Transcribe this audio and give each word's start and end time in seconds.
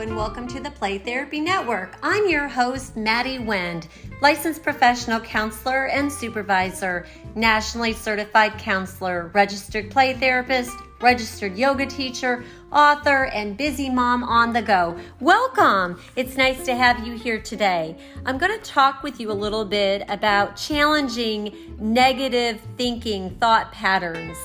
and 0.00 0.14
welcome 0.14 0.46
to 0.46 0.60
the 0.60 0.70
Play 0.70 0.96
Therapy 0.98 1.40
Network. 1.40 1.96
I'm 2.04 2.28
your 2.28 2.46
host, 2.46 2.96
Maddie 2.96 3.40
Wend, 3.40 3.88
licensed 4.22 4.62
professional 4.62 5.18
counselor 5.18 5.86
and 5.86 6.12
supervisor, 6.12 7.04
nationally 7.34 7.92
certified 7.94 8.56
counselor, 8.58 9.32
registered 9.34 9.90
play 9.90 10.14
therapist, 10.14 10.70
registered 11.00 11.58
yoga 11.58 11.84
teacher, 11.84 12.44
author, 12.70 13.24
and 13.26 13.56
busy 13.56 13.90
mom 13.90 14.22
on 14.22 14.52
the 14.52 14.62
go. 14.62 14.96
Welcome! 15.18 16.00
It's 16.14 16.36
nice 16.36 16.64
to 16.66 16.76
have 16.76 17.04
you 17.04 17.14
here 17.14 17.40
today. 17.40 17.96
I'm 18.24 18.38
going 18.38 18.56
to 18.56 18.64
talk 18.64 19.02
with 19.02 19.18
you 19.18 19.32
a 19.32 19.34
little 19.34 19.64
bit 19.64 20.04
about 20.08 20.54
challenging 20.54 21.74
negative 21.80 22.60
thinking 22.76 23.30
thought 23.40 23.72
patterns 23.72 24.38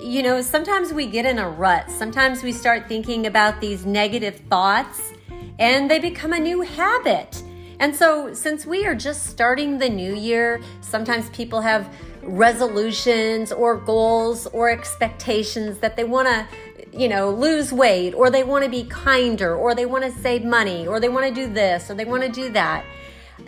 you 0.00 0.22
know, 0.22 0.42
sometimes 0.42 0.92
we 0.92 1.06
get 1.06 1.24
in 1.24 1.38
a 1.38 1.48
rut. 1.48 1.90
Sometimes 1.90 2.42
we 2.42 2.52
start 2.52 2.88
thinking 2.88 3.26
about 3.26 3.60
these 3.60 3.86
negative 3.86 4.36
thoughts 4.50 5.12
and 5.58 5.90
they 5.90 5.98
become 5.98 6.32
a 6.32 6.38
new 6.38 6.62
habit. 6.62 7.42
And 7.80 7.94
so, 7.94 8.32
since 8.34 8.66
we 8.66 8.86
are 8.86 8.94
just 8.94 9.26
starting 9.26 9.78
the 9.78 9.88
new 9.88 10.14
year, 10.14 10.60
sometimes 10.80 11.28
people 11.30 11.60
have 11.60 11.92
resolutions 12.22 13.52
or 13.52 13.76
goals 13.76 14.46
or 14.48 14.70
expectations 14.70 15.78
that 15.78 15.96
they 15.96 16.04
want 16.04 16.28
to, 16.28 16.46
you 16.92 17.08
know, 17.08 17.30
lose 17.30 17.72
weight 17.72 18.14
or 18.14 18.30
they 18.30 18.44
want 18.44 18.64
to 18.64 18.70
be 18.70 18.84
kinder 18.84 19.56
or 19.56 19.74
they 19.74 19.86
want 19.86 20.04
to 20.04 20.10
save 20.10 20.44
money 20.44 20.86
or 20.86 21.00
they 21.00 21.08
want 21.08 21.26
to 21.26 21.34
do 21.34 21.52
this 21.52 21.90
or 21.90 21.94
they 21.94 22.04
want 22.04 22.22
to 22.22 22.28
do 22.28 22.48
that. 22.50 22.84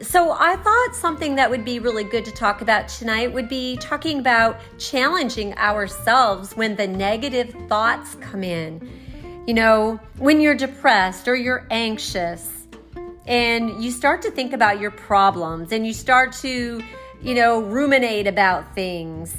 So, 0.03 0.33
I 0.33 0.57
thought 0.57 0.95
something 0.95 1.37
that 1.37 1.49
would 1.49 1.65
be 1.65 1.79
really 1.79 2.05
good 2.05 2.25
to 2.27 2.31
talk 2.31 2.61
about 2.61 2.87
tonight 2.89 3.33
would 3.33 3.49
be 3.49 3.79
talking 3.79 4.19
about 4.19 4.61
challenging 4.79 5.57
ourselves 5.57 6.55
when 6.55 6.77
the 6.77 6.87
negative 6.87 7.55
thoughts 7.67 8.15
come 8.17 8.45
in. 8.45 8.87
You 9.47 9.55
know, 9.55 10.01
when 10.19 10.41
you're 10.41 10.55
depressed 10.55 11.29
or 11.29 11.35
you're 11.35 11.67
anxious 11.71 12.67
and 13.27 13.83
you 13.83 13.91
start 13.91 14.21
to 14.23 14.31
think 14.31 14.53
about 14.53 14.81
your 14.81 14.91
problems 14.91 15.73
and 15.73 15.87
you 15.87 15.95
start 15.95 16.33
to, 16.35 16.83
you 17.23 17.35
know, 17.35 17.61
ruminate 17.61 18.27
about 18.27 18.75
things. 18.75 19.35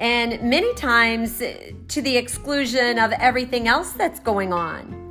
And 0.00 0.42
many 0.42 0.74
times 0.74 1.40
eh, 1.40 1.70
to 1.88 2.02
the 2.02 2.16
exclusion 2.16 2.98
of 2.98 3.12
everything 3.12 3.68
else 3.68 3.92
that's 3.92 4.18
going 4.18 4.52
on. 4.52 5.02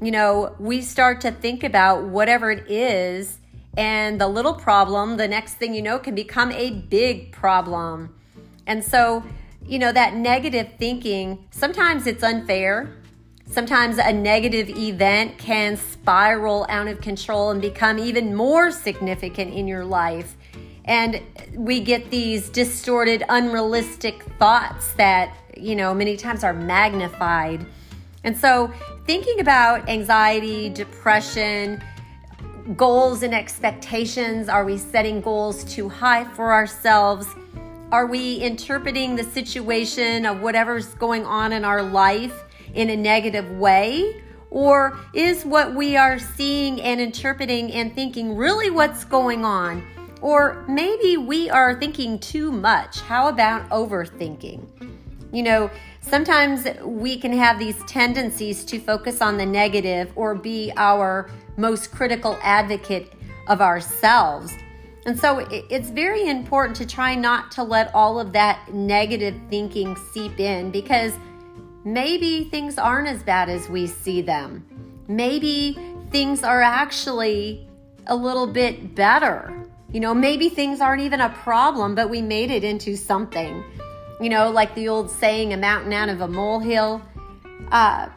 You 0.00 0.12
know, 0.12 0.54
we 0.58 0.80
start 0.80 1.20
to 1.22 1.30
think 1.30 1.62
about 1.62 2.04
whatever 2.04 2.50
it 2.50 2.70
is 2.70 3.38
and 3.78 4.20
the 4.20 4.26
little 4.26 4.54
problem, 4.54 5.18
the 5.18 5.28
next 5.28 5.54
thing 5.54 5.72
you 5.72 5.82
know, 5.82 6.00
can 6.00 6.16
become 6.16 6.50
a 6.50 6.72
big 6.72 7.30
problem. 7.30 8.12
And 8.66 8.84
so, 8.84 9.22
you 9.64 9.78
know, 9.78 9.92
that 9.92 10.14
negative 10.16 10.70
thinking, 10.80 11.46
sometimes 11.52 12.08
it's 12.08 12.24
unfair. 12.24 12.96
Sometimes 13.46 13.98
a 13.98 14.12
negative 14.12 14.68
event 14.68 15.38
can 15.38 15.76
spiral 15.76 16.66
out 16.68 16.88
of 16.88 17.00
control 17.00 17.52
and 17.52 17.62
become 17.62 18.00
even 18.00 18.34
more 18.34 18.72
significant 18.72 19.54
in 19.54 19.68
your 19.68 19.84
life. 19.84 20.36
And 20.84 21.22
we 21.54 21.78
get 21.78 22.10
these 22.10 22.48
distorted, 22.48 23.22
unrealistic 23.28 24.24
thoughts 24.40 24.92
that, 24.94 25.32
you 25.56 25.76
know, 25.76 25.94
many 25.94 26.16
times 26.16 26.42
are 26.42 26.52
magnified. 26.52 27.64
And 28.24 28.36
so, 28.36 28.72
thinking 29.06 29.38
about 29.38 29.88
anxiety, 29.88 30.68
depression, 30.68 31.80
goals 32.76 33.22
and 33.22 33.34
expectations? 33.34 34.48
Are 34.48 34.64
we 34.64 34.76
setting 34.76 35.20
goals 35.20 35.64
too 35.64 35.88
high 35.88 36.24
for 36.24 36.52
ourselves? 36.52 37.26
Are 37.90 38.06
we 38.06 38.36
interpreting 38.36 39.16
the 39.16 39.24
situation 39.24 40.26
of 40.26 40.40
whatever's 40.40 40.88
going 40.94 41.24
on 41.24 41.52
in 41.52 41.64
our 41.64 41.82
life 41.82 42.44
in 42.74 42.90
a 42.90 42.96
negative 42.96 43.50
way? 43.52 44.22
Or 44.50 44.98
is 45.14 45.44
what 45.44 45.74
we 45.74 45.96
are 45.96 46.18
seeing 46.18 46.80
and 46.80 47.00
interpreting 47.00 47.72
and 47.72 47.94
thinking 47.94 48.36
really 48.36 48.70
what's 48.70 49.04
going 49.04 49.44
on? 49.44 49.86
Or 50.20 50.64
maybe 50.68 51.16
we 51.16 51.48
are 51.48 51.78
thinking 51.78 52.18
too 52.18 52.50
much. 52.50 53.00
How 53.00 53.28
about 53.28 53.68
overthinking? 53.70 54.66
You 55.32 55.42
know, 55.42 55.70
sometimes 56.00 56.66
we 56.82 57.18
can 57.18 57.32
have 57.32 57.58
these 57.58 57.82
tendencies 57.84 58.64
to 58.66 58.78
focus 58.78 59.20
on 59.20 59.36
the 59.36 59.46
negative 59.46 60.10
or 60.16 60.34
be 60.34 60.72
our 60.76 61.30
most 61.58 61.90
critical 61.90 62.38
advocate 62.42 63.12
of 63.48 63.60
ourselves. 63.60 64.54
And 65.04 65.18
so 65.18 65.46
it's 65.50 65.90
very 65.90 66.28
important 66.28 66.76
to 66.76 66.86
try 66.86 67.14
not 67.14 67.50
to 67.52 67.62
let 67.62 67.94
all 67.94 68.20
of 68.20 68.32
that 68.32 68.72
negative 68.72 69.34
thinking 69.50 69.96
seep 70.12 70.38
in 70.38 70.70
because 70.70 71.12
maybe 71.84 72.44
things 72.44 72.78
aren't 72.78 73.08
as 73.08 73.22
bad 73.22 73.48
as 73.48 73.68
we 73.68 73.86
see 73.86 74.22
them. 74.22 74.64
Maybe 75.08 75.78
things 76.10 76.42
are 76.42 76.62
actually 76.62 77.66
a 78.06 78.14
little 78.14 78.46
bit 78.46 78.94
better. 78.94 79.66
You 79.90 80.00
know, 80.00 80.14
maybe 80.14 80.50
things 80.50 80.80
aren't 80.80 81.02
even 81.02 81.20
a 81.20 81.30
problem, 81.30 81.94
but 81.94 82.10
we 82.10 82.20
made 82.20 82.50
it 82.50 82.62
into 82.62 82.96
something. 82.96 83.64
You 84.20 84.28
know, 84.28 84.50
like 84.50 84.74
the 84.74 84.88
old 84.88 85.10
saying, 85.10 85.52
a 85.52 85.56
mountain 85.56 85.92
out 85.92 86.08
of 86.08 86.20
a 86.20 86.28
molehill. 86.28 87.00
Uh, 87.70 88.08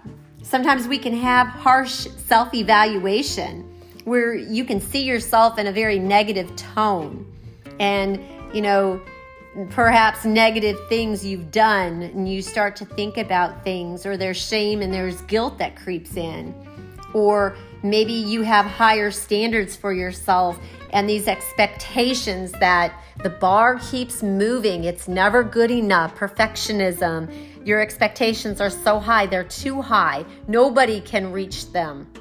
Sometimes 0.44 0.88
we 0.88 0.98
can 0.98 1.14
have 1.14 1.48
harsh 1.48 2.08
self 2.18 2.54
evaluation 2.54 3.68
where 4.04 4.34
you 4.34 4.66
can 4.66 4.82
see 4.82 5.04
yourself 5.04 5.58
in 5.60 5.68
a 5.68 5.72
very 5.72 6.00
negative 6.00 6.54
tone 6.56 7.26
and, 7.80 8.20
you 8.54 8.62
know, 8.62 9.00
perhaps 9.70 10.26
negative 10.26 10.78
things 10.88 11.26
you've 11.26 11.52
done 11.52 12.02
and 12.02 12.28
you 12.28 12.42
start 12.42 12.76
to 12.78 12.86
think 12.86 13.18
about 13.18 13.64
things 13.64 14.06
or 14.06 14.18
there's 14.18 14.38
shame 14.38 14.82
and 14.82 14.94
there's 14.94 15.22
guilt 15.24 15.58
that 15.58 15.76
creeps 15.76 16.16
in. 16.16 16.56
Or 17.14 17.56
maybe 17.84 18.14
you 18.14 18.42
have 18.44 18.66
higher 18.66 19.12
standards 19.12 19.76
for 19.76 19.94
yourself 19.94 20.60
and 20.92 21.08
these 21.08 21.28
expectations 21.28 22.52
that 22.54 22.94
the 23.24 23.30
bar 23.30 23.80
keeps 23.80 24.24
moving. 24.24 24.86
It's 24.86 25.08
never 25.08 25.44
good 25.44 25.72
enough. 25.72 26.16
Perfectionism 26.16 27.30
your 27.66 27.80
expectations 27.82 28.62
are 28.62 28.70
so 28.70 29.00
high, 29.00 29.26
they're 29.26 29.44
too 29.44 29.82
high. 29.82 30.26
Nobody 30.48 31.02
can 31.02 31.32
reach 31.32 31.72
them. 31.72 32.12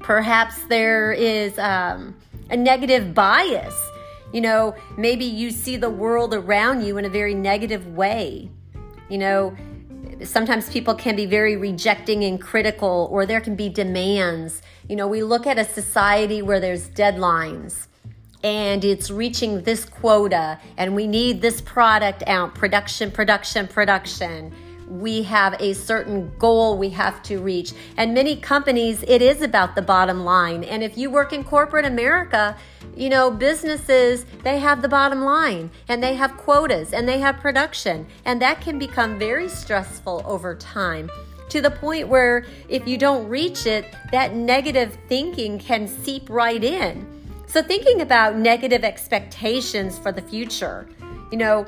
Perhaps 0.00 0.64
there 0.66 1.12
is 1.12 1.58
um, 1.58 2.16
a 2.50 2.56
negative 2.56 3.14
bias. 3.14 3.74
You 4.32 4.40
know, 4.40 4.74
maybe 4.96 5.24
you 5.24 5.50
see 5.50 5.76
the 5.76 5.90
world 5.90 6.34
around 6.34 6.82
you 6.82 6.98
in 6.98 7.04
a 7.04 7.08
very 7.08 7.34
negative 7.34 7.86
way. 7.96 8.50
You 9.08 9.18
know, 9.18 9.56
sometimes 10.22 10.70
people 10.70 10.94
can 10.94 11.16
be 11.16 11.26
very 11.26 11.56
rejecting 11.56 12.24
and 12.24 12.40
critical, 12.40 13.08
or 13.10 13.26
there 13.26 13.40
can 13.40 13.56
be 13.56 13.68
demands. 13.68 14.62
You 14.88 14.96
know, 14.96 15.08
we 15.08 15.22
look 15.22 15.46
at 15.46 15.58
a 15.58 15.64
society 15.64 16.42
where 16.42 16.60
there's 16.60 16.88
deadlines 16.90 17.87
and 18.44 18.84
it's 18.84 19.10
reaching 19.10 19.62
this 19.62 19.84
quota 19.84 20.58
and 20.76 20.94
we 20.94 21.06
need 21.06 21.40
this 21.40 21.60
product 21.60 22.22
out. 22.26 22.54
Production 22.54 23.10
production 23.10 23.66
production. 23.66 24.52
We 24.88 25.22
have 25.24 25.60
a 25.60 25.74
certain 25.74 26.32
goal 26.38 26.78
we 26.78 26.88
have 26.90 27.22
to 27.24 27.40
reach. 27.40 27.74
And 27.96 28.14
many 28.14 28.36
companies 28.36 29.04
it 29.06 29.20
is 29.20 29.42
about 29.42 29.74
the 29.74 29.82
bottom 29.82 30.24
line. 30.24 30.64
And 30.64 30.82
if 30.82 30.96
you 30.96 31.10
work 31.10 31.32
in 31.32 31.44
corporate 31.44 31.84
america 31.84 32.56
you 32.96 33.08
know 33.08 33.30
businesses 33.30 34.24
they 34.42 34.58
have 34.58 34.82
the 34.82 34.88
bottom 34.88 35.22
line 35.22 35.70
and 35.88 36.02
they 36.02 36.14
have 36.14 36.36
quotas 36.36 36.92
and 36.92 37.08
they 37.08 37.18
have 37.18 37.38
production. 37.38 38.06
And 38.24 38.40
that 38.40 38.60
can 38.60 38.78
become 38.78 39.18
very 39.18 39.48
stressful 39.48 40.22
over 40.24 40.54
time 40.54 41.10
to 41.48 41.60
the 41.60 41.70
point 41.70 42.06
where 42.08 42.44
if 42.68 42.86
you 42.86 42.98
don't 42.98 43.28
reach 43.28 43.66
it 43.66 43.86
that 44.12 44.34
negative 44.34 44.96
thinking 45.08 45.58
can 45.58 45.88
seep 45.88 46.28
right 46.30 46.62
in 46.62 47.17
so, 47.48 47.62
thinking 47.62 48.02
about 48.02 48.36
negative 48.36 48.84
expectations 48.84 49.98
for 49.98 50.12
the 50.12 50.20
future, 50.20 50.86
you 51.32 51.38
know, 51.38 51.66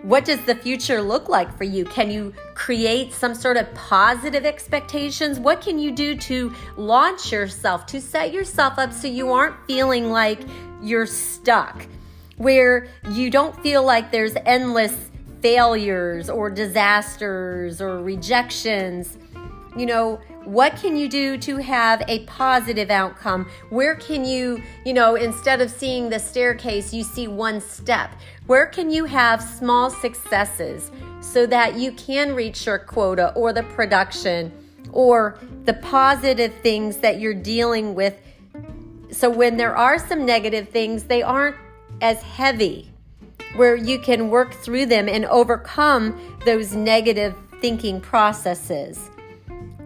what 0.00 0.24
does 0.24 0.40
the 0.46 0.54
future 0.54 1.02
look 1.02 1.28
like 1.28 1.54
for 1.58 1.64
you? 1.64 1.84
Can 1.84 2.10
you 2.10 2.32
create 2.54 3.12
some 3.12 3.34
sort 3.34 3.58
of 3.58 3.72
positive 3.74 4.46
expectations? 4.46 5.38
What 5.38 5.60
can 5.60 5.78
you 5.78 5.90
do 5.90 6.16
to 6.16 6.54
launch 6.78 7.30
yourself, 7.30 7.84
to 7.86 8.00
set 8.00 8.32
yourself 8.32 8.78
up 8.78 8.90
so 8.90 9.06
you 9.06 9.30
aren't 9.30 9.54
feeling 9.66 10.08
like 10.10 10.40
you're 10.82 11.04
stuck, 11.04 11.86
where 12.38 12.88
you 13.10 13.28
don't 13.28 13.54
feel 13.62 13.82
like 13.82 14.10
there's 14.10 14.34
endless 14.46 15.10
failures 15.42 16.30
or 16.30 16.48
disasters 16.48 17.82
or 17.82 18.02
rejections? 18.02 19.18
You 19.76 19.84
know, 19.84 20.20
what 20.48 20.76
can 20.76 20.96
you 20.96 21.10
do 21.10 21.36
to 21.36 21.58
have 21.58 22.02
a 22.08 22.24
positive 22.24 22.90
outcome? 22.90 23.46
Where 23.68 23.94
can 23.94 24.24
you, 24.24 24.62
you 24.86 24.94
know, 24.94 25.14
instead 25.14 25.60
of 25.60 25.70
seeing 25.70 26.08
the 26.08 26.18
staircase, 26.18 26.94
you 26.94 27.04
see 27.04 27.28
one 27.28 27.60
step? 27.60 28.10
Where 28.46 28.64
can 28.64 28.90
you 28.90 29.04
have 29.04 29.42
small 29.42 29.90
successes 29.90 30.90
so 31.20 31.44
that 31.46 31.74
you 31.74 31.92
can 31.92 32.34
reach 32.34 32.64
your 32.64 32.78
quota 32.78 33.34
or 33.34 33.52
the 33.52 33.62
production 33.64 34.50
or 34.90 35.38
the 35.66 35.74
positive 35.74 36.54
things 36.62 36.96
that 36.96 37.20
you're 37.20 37.34
dealing 37.34 37.94
with? 37.94 38.18
So 39.10 39.28
when 39.28 39.58
there 39.58 39.76
are 39.76 39.98
some 39.98 40.24
negative 40.24 40.70
things, 40.70 41.04
they 41.04 41.22
aren't 41.22 41.56
as 42.00 42.22
heavy, 42.22 42.90
where 43.56 43.76
you 43.76 43.98
can 43.98 44.30
work 44.30 44.54
through 44.54 44.86
them 44.86 45.10
and 45.10 45.26
overcome 45.26 46.38
those 46.46 46.74
negative 46.74 47.34
thinking 47.60 48.00
processes. 48.00 49.10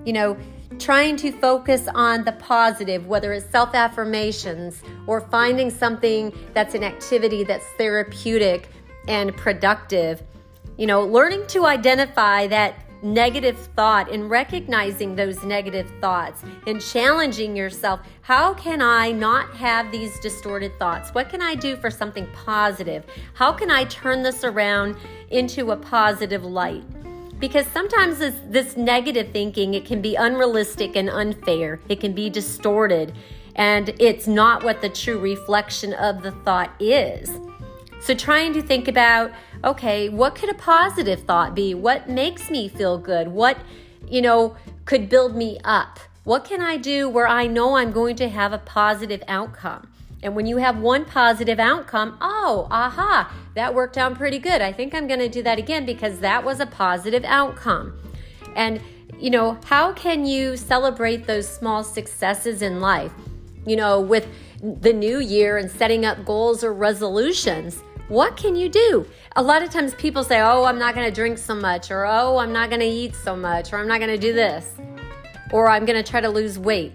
You 0.04 0.12
know, 0.12 0.36
trying 0.78 1.16
to 1.16 1.32
focus 1.32 1.88
on 1.94 2.24
the 2.24 2.32
positive, 2.32 3.06
whether 3.06 3.32
it's 3.32 3.48
self 3.50 3.74
affirmations 3.74 4.82
or 5.06 5.20
finding 5.20 5.70
something 5.70 6.32
that's 6.54 6.74
an 6.74 6.84
activity 6.84 7.44
that's 7.44 7.66
therapeutic 7.78 8.68
and 9.08 9.36
productive. 9.36 10.22
You 10.76 10.86
know, 10.86 11.02
learning 11.02 11.46
to 11.48 11.66
identify 11.66 12.46
that 12.48 12.74
negative 13.02 13.58
thought 13.74 14.10
and 14.10 14.30
recognizing 14.30 15.16
those 15.16 15.42
negative 15.42 15.90
thoughts 16.00 16.42
and 16.66 16.80
challenging 16.80 17.56
yourself. 17.56 18.00
How 18.20 18.54
can 18.54 18.80
I 18.80 19.10
not 19.10 19.52
have 19.56 19.90
these 19.90 20.18
distorted 20.20 20.78
thoughts? 20.78 21.10
What 21.10 21.28
can 21.28 21.42
I 21.42 21.54
do 21.56 21.76
for 21.76 21.90
something 21.90 22.26
positive? 22.32 23.04
How 23.34 23.52
can 23.52 23.70
I 23.70 23.84
turn 23.84 24.22
this 24.22 24.44
around 24.44 24.96
into 25.30 25.72
a 25.72 25.76
positive 25.76 26.44
light? 26.44 26.84
Because 27.42 27.66
sometimes 27.66 28.20
this, 28.20 28.36
this 28.46 28.76
negative 28.76 29.32
thinking, 29.32 29.74
it 29.74 29.84
can 29.84 30.00
be 30.00 30.14
unrealistic 30.14 30.94
and 30.94 31.10
unfair. 31.10 31.80
It 31.88 31.98
can 31.98 32.12
be 32.12 32.30
distorted 32.30 33.14
and 33.56 33.88
it's 33.98 34.28
not 34.28 34.62
what 34.62 34.80
the 34.80 34.88
true 34.88 35.18
reflection 35.18 35.92
of 35.94 36.22
the 36.22 36.30
thought 36.30 36.70
is. 36.78 37.32
So, 38.00 38.14
trying 38.14 38.52
to 38.52 38.62
think 38.62 38.86
about 38.86 39.32
okay, 39.64 40.08
what 40.08 40.36
could 40.36 40.50
a 40.50 40.54
positive 40.54 41.24
thought 41.24 41.56
be? 41.56 41.74
What 41.74 42.08
makes 42.08 42.48
me 42.48 42.68
feel 42.68 42.96
good? 42.96 43.26
What, 43.26 43.58
you 44.08 44.22
know, 44.22 44.56
could 44.84 45.08
build 45.08 45.34
me 45.34 45.58
up? 45.64 45.98
What 46.22 46.44
can 46.44 46.62
I 46.62 46.76
do 46.76 47.08
where 47.08 47.26
I 47.26 47.48
know 47.48 47.76
I'm 47.76 47.90
going 47.90 48.14
to 48.16 48.28
have 48.28 48.52
a 48.52 48.58
positive 48.58 49.22
outcome? 49.26 49.91
And 50.22 50.36
when 50.36 50.46
you 50.46 50.58
have 50.58 50.78
one 50.78 51.04
positive 51.04 51.58
outcome, 51.58 52.16
oh, 52.20 52.68
aha, 52.70 53.32
that 53.54 53.74
worked 53.74 53.98
out 53.98 54.14
pretty 54.14 54.38
good. 54.38 54.62
I 54.62 54.72
think 54.72 54.94
I'm 54.94 55.06
going 55.06 55.20
to 55.20 55.28
do 55.28 55.42
that 55.42 55.58
again 55.58 55.84
because 55.84 56.20
that 56.20 56.44
was 56.44 56.60
a 56.60 56.66
positive 56.66 57.24
outcome. 57.24 57.98
And, 58.54 58.80
you 59.18 59.30
know, 59.30 59.58
how 59.64 59.92
can 59.92 60.24
you 60.24 60.56
celebrate 60.56 61.26
those 61.26 61.48
small 61.48 61.82
successes 61.82 62.62
in 62.62 62.80
life? 62.80 63.12
You 63.66 63.76
know, 63.76 64.00
with 64.00 64.28
the 64.62 64.92
new 64.92 65.18
year 65.18 65.58
and 65.58 65.70
setting 65.70 66.04
up 66.04 66.24
goals 66.24 66.62
or 66.62 66.72
resolutions 66.72 67.82
what 68.12 68.36
can 68.36 68.54
you 68.54 68.68
do? 68.68 69.06
A 69.36 69.42
lot 69.42 69.62
of 69.62 69.70
times 69.70 69.94
people 69.94 70.22
say, 70.22 70.40
oh, 70.40 70.64
I'm 70.64 70.78
not 70.78 70.94
going 70.94 71.06
to 71.06 71.14
drink 71.14 71.38
so 71.38 71.54
much, 71.54 71.90
or 71.90 72.04
oh, 72.04 72.36
I'm 72.36 72.52
not 72.52 72.68
going 72.68 72.80
to 72.80 72.86
eat 72.86 73.14
so 73.14 73.34
much, 73.34 73.72
or 73.72 73.78
I'm 73.78 73.88
not 73.88 74.00
going 74.00 74.10
to 74.10 74.18
do 74.18 74.34
this, 74.34 74.74
or 75.50 75.68
I'm 75.68 75.86
going 75.86 76.02
to 76.02 76.08
try 76.08 76.20
to 76.20 76.28
lose 76.28 76.58
weight. 76.58 76.92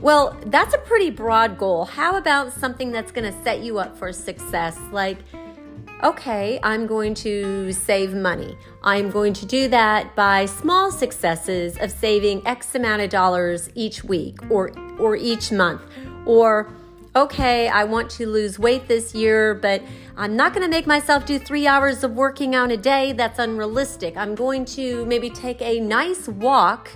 Well, 0.00 0.36
that's 0.46 0.74
a 0.74 0.78
pretty 0.78 1.10
broad 1.10 1.58
goal. 1.58 1.84
How 1.84 2.16
about 2.16 2.52
something 2.52 2.92
that's 2.92 3.10
going 3.10 3.32
to 3.32 3.42
set 3.42 3.62
you 3.62 3.80
up 3.80 3.96
for 3.96 4.12
success? 4.12 4.78
Like, 4.92 5.18
okay, 6.04 6.60
I'm 6.62 6.86
going 6.86 7.14
to 7.14 7.72
save 7.72 8.14
money. 8.14 8.56
I'm 8.84 9.10
going 9.10 9.32
to 9.32 9.44
do 9.46 9.66
that 9.68 10.14
by 10.14 10.46
small 10.46 10.92
successes 10.92 11.76
of 11.78 11.90
saving 11.90 12.46
X 12.46 12.76
amount 12.76 13.02
of 13.02 13.10
dollars 13.10 13.70
each 13.74 14.04
week 14.04 14.38
or, 14.48 14.70
or 15.00 15.16
each 15.16 15.50
month. 15.50 15.82
Or 16.26 16.72
okay, 17.16 17.66
I 17.66 17.82
want 17.82 18.08
to 18.10 18.26
lose 18.28 18.56
weight 18.56 18.86
this 18.86 19.16
year, 19.16 19.54
but 19.54 19.82
I'm 20.16 20.36
not 20.36 20.52
going 20.52 20.64
to 20.64 20.70
make 20.70 20.86
myself 20.86 21.26
do 21.26 21.40
three 21.40 21.66
hours 21.66 22.04
of 22.04 22.12
working 22.12 22.54
out 22.54 22.70
a 22.70 22.76
day. 22.76 23.12
That's 23.12 23.40
unrealistic. 23.40 24.16
I'm 24.16 24.36
going 24.36 24.64
to 24.66 25.04
maybe 25.06 25.28
take 25.28 25.60
a 25.60 25.80
nice 25.80 26.28
walk 26.28 26.90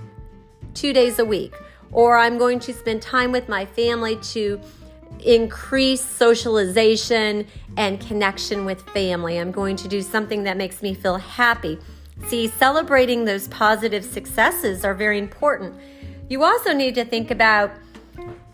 two 0.75 0.93
days 0.93 1.19
a 1.19 1.25
week, 1.25 1.55
or 1.93 2.17
I'm 2.17 2.39
going 2.39 2.59
to 2.61 2.73
spend 2.73 3.03
time 3.03 3.31
with 3.31 3.49
my 3.49 3.67
family 3.67 4.17
to 4.17 4.61
increase 5.21 6.01
socialization 6.01 7.47
and 7.77 8.01
connection 8.01 8.65
with 8.65 8.83
family. 8.91 9.39
I'm 9.39 9.53
going 9.53 9.77
to 9.77 9.89
do 9.89 10.03
something 10.03 10.43
that 10.45 10.57
makes 10.57 10.83
me 10.83 10.95
feel 10.95 11.19
happy. 11.19 11.79
See, 12.27 12.49
celebrating 12.49 13.25
those 13.25 13.49
positive 13.49 14.05
successes 14.05 14.85
are 14.85 14.95
very 14.95 15.19
important. 15.19 15.75
You 16.29 16.45
also 16.45 16.73
need 16.73 16.95
to 16.95 17.05
think 17.05 17.31
about, 17.31 17.73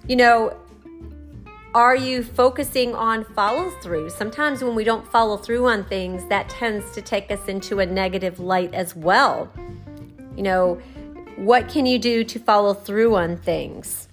you 0.07 0.17
know, 0.17 0.57
are 1.75 1.95
you 1.95 2.23
focusing 2.23 2.95
on 2.95 3.25
follow 3.35 3.71
through? 3.83 4.11
Sometimes 4.11 4.65
when 4.65 4.75
we 4.75 4.85
don't 4.85 5.07
follow 5.13 5.37
through 5.37 5.69
on 5.69 5.85
things, 5.85 6.25
that 6.29 6.49
tends 6.49 6.91
to 6.93 7.03
take 7.03 7.31
us 7.31 7.47
into 7.47 7.81
a 7.81 7.87
negative 7.87 8.41
light 8.41 8.73
as 8.75 8.97
well. 8.97 9.53
You 10.35 10.43
know, 10.43 10.81
what 11.39 11.69
can 11.69 11.87
you 11.87 11.99
do 11.99 12.25
to 12.25 12.39
follow 12.39 12.75
through 12.75 13.15
on 13.15 13.37
things? 13.37 14.09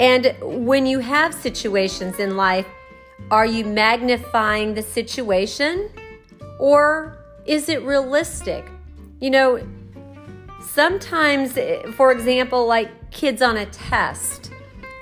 And 0.00 0.34
when 0.40 0.86
you 0.86 1.00
have 1.00 1.34
situations 1.34 2.18
in 2.18 2.36
life, 2.36 2.66
are 3.30 3.46
you 3.46 3.64
magnifying 3.64 4.74
the 4.74 4.82
situation 4.82 5.90
or 6.58 7.18
is 7.44 7.68
it 7.68 7.82
realistic? 7.82 8.64
You 9.20 9.30
know, 9.30 9.66
sometimes, 10.62 11.58
for 11.94 12.10
example, 12.10 12.66
like 12.66 13.10
kids 13.10 13.42
on 13.42 13.56
a 13.56 13.66
test, 13.66 14.50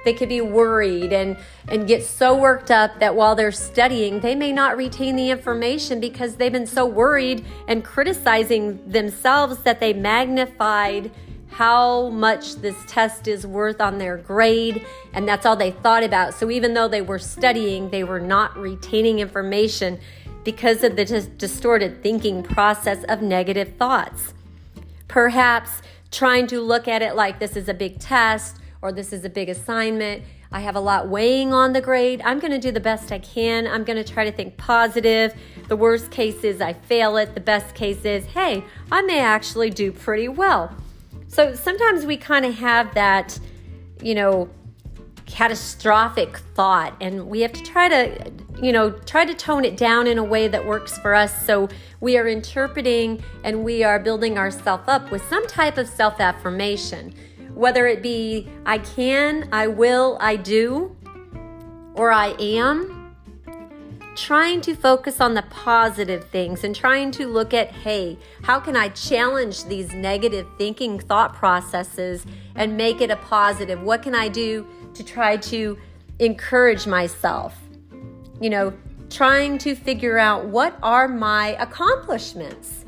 they 0.04 0.12
could 0.12 0.28
be 0.28 0.40
worried 0.40 1.12
and, 1.12 1.36
and 1.68 1.86
get 1.86 2.04
so 2.04 2.36
worked 2.36 2.70
up 2.70 2.98
that 3.00 3.14
while 3.14 3.34
they're 3.34 3.52
studying, 3.52 4.20
they 4.20 4.34
may 4.34 4.52
not 4.52 4.76
retain 4.76 5.16
the 5.16 5.30
information 5.30 5.98
because 5.98 6.36
they've 6.36 6.52
been 6.52 6.66
so 6.66 6.84
worried 6.84 7.44
and 7.68 7.84
criticizing 7.84 8.86
themselves 8.88 9.62
that 9.62 9.80
they 9.80 9.92
magnified 9.92 11.10
how 11.54 12.08
much 12.08 12.56
this 12.56 12.74
test 12.88 13.28
is 13.28 13.46
worth 13.46 13.80
on 13.80 13.98
their 13.98 14.16
grade, 14.16 14.84
and 15.12 15.28
that's 15.28 15.46
all 15.46 15.54
they 15.54 15.70
thought 15.70 16.02
about. 16.02 16.34
So 16.34 16.50
even 16.50 16.74
though 16.74 16.88
they 16.88 17.00
were 17.00 17.20
studying, 17.20 17.90
they 17.90 18.02
were 18.02 18.18
not 18.18 18.56
retaining 18.56 19.20
information 19.20 20.00
because 20.42 20.82
of 20.82 20.96
the 20.96 21.04
dis- 21.04 21.26
distorted 21.26 22.02
thinking 22.02 22.42
process 22.42 23.04
of 23.04 23.22
negative 23.22 23.76
thoughts. 23.76 24.34
Perhaps 25.06 25.70
trying 26.10 26.48
to 26.48 26.60
look 26.60 26.88
at 26.88 27.02
it 27.02 27.14
like 27.14 27.38
this 27.38 27.54
is 27.54 27.68
a 27.68 27.74
big 27.74 28.00
test 28.00 28.56
or 28.82 28.90
this 28.90 29.12
is 29.12 29.24
a 29.24 29.30
big 29.30 29.48
assignment. 29.48 30.24
I 30.50 30.58
have 30.58 30.74
a 30.74 30.80
lot 30.80 31.08
weighing 31.08 31.52
on 31.52 31.72
the 31.72 31.80
grade. 31.80 32.20
I'm 32.24 32.40
going 32.40 32.50
to 32.50 32.58
do 32.58 32.72
the 32.72 32.80
best 32.80 33.12
I 33.12 33.20
can. 33.20 33.68
I'm 33.68 33.84
going 33.84 34.02
to 34.02 34.12
try 34.12 34.24
to 34.24 34.32
think 34.32 34.56
positive. 34.56 35.32
The 35.68 35.76
worst 35.76 36.10
case 36.10 36.42
is 36.42 36.60
I 36.60 36.72
fail 36.72 37.16
it. 37.16 37.34
The 37.34 37.40
best 37.40 37.76
case 37.76 38.04
is, 38.04 38.26
hey, 38.26 38.64
I 38.90 39.02
may 39.02 39.20
actually 39.20 39.70
do 39.70 39.92
pretty 39.92 40.26
well. 40.26 40.74
So 41.34 41.52
sometimes 41.52 42.06
we 42.06 42.16
kind 42.16 42.44
of 42.44 42.54
have 42.54 42.94
that, 42.94 43.36
you 44.00 44.14
know, 44.14 44.48
catastrophic 45.26 46.38
thought 46.54 46.94
and 47.00 47.26
we 47.26 47.40
have 47.40 47.52
to 47.52 47.62
try 47.62 47.88
to 47.88 48.30
you 48.62 48.70
know 48.70 48.90
try 48.90 49.24
to 49.24 49.32
tone 49.32 49.64
it 49.64 49.74
down 49.74 50.06
in 50.06 50.18
a 50.18 50.22
way 50.22 50.46
that 50.46 50.64
works 50.64 50.96
for 50.98 51.12
us. 51.12 51.44
So 51.44 51.68
we 52.00 52.16
are 52.16 52.28
interpreting 52.28 53.20
and 53.42 53.64
we 53.64 53.82
are 53.82 53.98
building 53.98 54.38
ourselves 54.38 54.84
up 54.86 55.10
with 55.10 55.28
some 55.28 55.44
type 55.48 55.76
of 55.76 55.88
self 55.88 56.20
affirmation 56.20 57.12
whether 57.54 57.86
it 57.86 58.02
be 58.02 58.48
I 58.66 58.78
can, 58.78 59.48
I 59.52 59.68
will, 59.68 60.18
I 60.20 60.36
do, 60.36 60.96
or 61.94 62.10
I 62.12 62.34
am, 62.40 63.03
trying 64.14 64.60
to 64.60 64.74
focus 64.74 65.20
on 65.20 65.34
the 65.34 65.42
positive 65.42 66.24
things 66.30 66.64
and 66.64 66.74
trying 66.74 67.10
to 67.12 67.26
look 67.26 67.52
at, 67.52 67.70
hey, 67.70 68.18
how 68.42 68.60
can 68.60 68.76
I 68.76 68.88
challenge 68.90 69.64
these 69.64 69.92
negative 69.92 70.46
thinking 70.56 70.98
thought 70.98 71.34
processes 71.34 72.24
and 72.54 72.76
make 72.76 73.00
it 73.00 73.10
a 73.10 73.16
positive? 73.16 73.82
What 73.82 74.02
can 74.02 74.14
I 74.14 74.28
do 74.28 74.66
to 74.94 75.02
try 75.02 75.36
to 75.38 75.78
encourage 76.18 76.86
myself? 76.86 77.58
You 78.40 78.50
know, 78.50 78.72
trying 79.10 79.58
to 79.58 79.74
figure 79.74 80.18
out 80.18 80.46
what 80.46 80.78
are 80.82 81.08
my 81.08 81.56
accomplishments. 81.60 82.84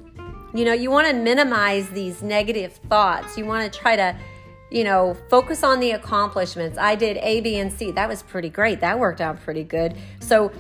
You 0.55 0.65
know, 0.65 0.73
you 0.73 0.91
want 0.91 1.09
to 1.09 1.13
minimize 1.13 1.89
these 1.91 2.23
negative 2.23 2.75
thoughts. 2.89 3.37
You 3.37 3.47
want 3.47 3.71
to 3.71 3.79
try 3.79 3.97
to 3.97 4.17
you 4.71 4.83
know, 4.83 5.17
focus 5.31 5.63
on 5.63 5.79
the 5.79 5.93
accomplishments. 5.93 6.77
I 6.77 6.97
did 6.97 7.19
A, 7.19 7.41
B, 7.41 7.59
and 7.59 7.73
C. 7.73 7.93
That 7.93 8.09
was 8.09 8.23
pretty 8.23 8.51
great. 8.51 8.81
That 8.81 8.99
worked 8.99 9.21
out 9.21 9.41
pretty 9.41 9.63
good. 9.63 9.97
So, 10.19 10.51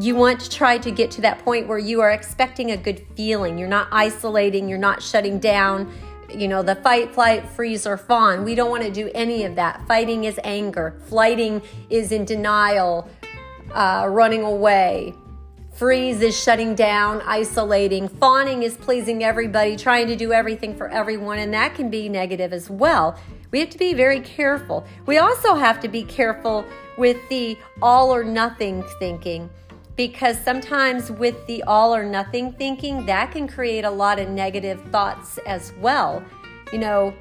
you 0.00 0.14
want 0.14 0.40
to 0.40 0.50
try 0.50 0.78
to 0.78 0.90
get 0.90 1.10
to 1.12 1.20
that 1.22 1.38
point 1.40 1.66
where 1.66 1.78
you 1.78 2.00
are 2.00 2.10
expecting 2.10 2.70
a 2.70 2.76
good 2.76 3.06
feeling. 3.16 3.56
You're 3.58 3.68
not 3.68 3.88
isolating, 3.90 4.68
you're 4.68 4.78
not 4.78 5.02
shutting 5.02 5.38
down, 5.38 5.92
you 6.34 6.48
know, 6.48 6.62
the 6.62 6.74
fight, 6.76 7.14
flight, 7.14 7.48
freeze, 7.48 7.86
or 7.86 7.96
fawn. 7.96 8.44
We 8.44 8.54
don't 8.54 8.70
want 8.70 8.82
to 8.82 8.90
do 8.90 9.10
any 9.14 9.44
of 9.44 9.54
that. 9.56 9.86
Fighting 9.86 10.24
is 10.24 10.38
anger, 10.44 11.00
flighting 11.06 11.62
is 11.88 12.12
in 12.12 12.24
denial, 12.24 13.08
uh, 13.72 14.06
running 14.08 14.42
away. 14.42 15.14
Freeze 15.72 16.22
is 16.22 16.38
shutting 16.38 16.74
down, 16.74 17.20
isolating. 17.26 18.08
Fawning 18.08 18.62
is 18.62 18.76
pleasing 18.78 19.22
everybody, 19.22 19.76
trying 19.76 20.06
to 20.06 20.16
do 20.16 20.32
everything 20.32 20.74
for 20.74 20.88
everyone, 20.88 21.38
and 21.38 21.52
that 21.52 21.74
can 21.74 21.90
be 21.90 22.08
negative 22.08 22.54
as 22.54 22.70
well. 22.70 23.18
We 23.50 23.60
have 23.60 23.68
to 23.70 23.78
be 23.78 23.92
very 23.92 24.20
careful. 24.20 24.86
We 25.04 25.18
also 25.18 25.54
have 25.54 25.80
to 25.80 25.88
be 25.88 26.02
careful 26.02 26.64
with 26.96 27.18
the 27.28 27.58
all 27.82 28.12
or 28.12 28.24
nothing 28.24 28.82
thinking 28.98 29.50
because 29.96 30.38
sometimes 30.38 31.10
with 31.10 31.46
the 31.46 31.62
all 31.64 31.94
or 31.94 32.04
nothing 32.04 32.52
thinking, 32.52 33.06
that 33.06 33.32
can 33.32 33.48
create 33.48 33.84
a 33.84 33.90
lot 33.90 34.18
of 34.18 34.28
negative 34.28 34.80
thoughts 34.90 35.38
as 35.46 35.72
well. 35.80 36.22
You 36.72 36.78
know, 36.78 37.14